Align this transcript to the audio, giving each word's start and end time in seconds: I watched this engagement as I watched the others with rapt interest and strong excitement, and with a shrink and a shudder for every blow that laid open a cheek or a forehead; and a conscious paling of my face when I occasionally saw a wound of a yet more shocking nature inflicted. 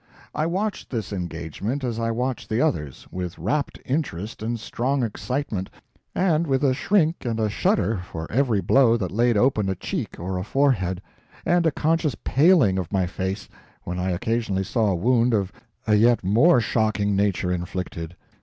I 0.33 0.47
watched 0.47 0.89
this 0.89 1.13
engagement 1.13 1.83
as 1.83 1.99
I 1.99 2.09
watched 2.09 2.49
the 2.49 2.59
others 2.59 3.05
with 3.11 3.37
rapt 3.37 3.77
interest 3.85 4.41
and 4.41 4.59
strong 4.59 5.03
excitement, 5.03 5.69
and 6.15 6.47
with 6.47 6.63
a 6.63 6.73
shrink 6.73 7.17
and 7.23 7.39
a 7.39 7.51
shudder 7.51 7.99
for 8.03 8.25
every 8.31 8.61
blow 8.61 8.97
that 8.97 9.11
laid 9.11 9.37
open 9.37 9.69
a 9.69 9.75
cheek 9.75 10.15
or 10.17 10.39
a 10.39 10.43
forehead; 10.43 11.03
and 11.45 11.67
a 11.67 11.71
conscious 11.71 12.15
paling 12.23 12.79
of 12.79 12.91
my 12.91 13.05
face 13.05 13.47
when 13.83 13.99
I 13.99 14.09
occasionally 14.09 14.63
saw 14.63 14.87
a 14.87 14.95
wound 14.95 15.35
of 15.35 15.51
a 15.85 15.93
yet 15.93 16.23
more 16.23 16.59
shocking 16.59 17.15
nature 17.15 17.51
inflicted. 17.51 18.15